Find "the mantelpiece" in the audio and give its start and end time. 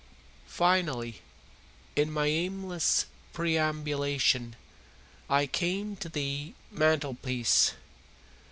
6.09-7.73